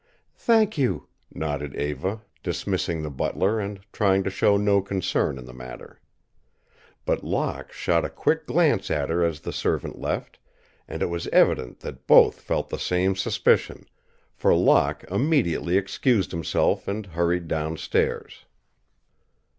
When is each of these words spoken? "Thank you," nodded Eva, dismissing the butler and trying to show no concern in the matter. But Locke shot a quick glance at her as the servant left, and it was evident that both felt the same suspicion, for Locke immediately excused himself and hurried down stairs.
"Thank 0.39 0.79
you," 0.79 1.07
nodded 1.31 1.75
Eva, 1.75 2.23
dismissing 2.41 3.03
the 3.03 3.11
butler 3.11 3.59
and 3.59 3.79
trying 3.93 4.23
to 4.23 4.31
show 4.31 4.57
no 4.57 4.81
concern 4.81 5.37
in 5.37 5.45
the 5.45 5.53
matter. 5.53 6.01
But 7.05 7.23
Locke 7.23 7.71
shot 7.71 8.03
a 8.03 8.09
quick 8.09 8.47
glance 8.47 8.89
at 8.89 9.11
her 9.11 9.23
as 9.23 9.41
the 9.41 9.53
servant 9.53 9.99
left, 10.01 10.39
and 10.87 11.03
it 11.03 11.11
was 11.11 11.27
evident 11.27 11.81
that 11.81 12.07
both 12.07 12.41
felt 12.41 12.69
the 12.69 12.79
same 12.79 13.15
suspicion, 13.15 13.85
for 14.33 14.55
Locke 14.55 15.03
immediately 15.11 15.77
excused 15.77 16.31
himself 16.31 16.87
and 16.87 17.05
hurried 17.05 17.47
down 17.47 17.77
stairs. 17.77 18.45